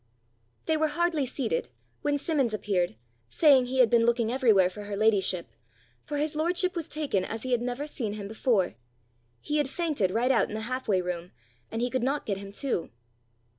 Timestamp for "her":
4.85-4.95